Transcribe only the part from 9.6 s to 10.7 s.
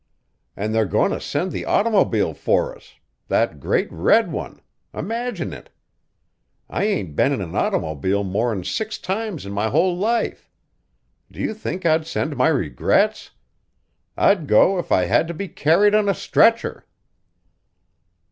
whole life.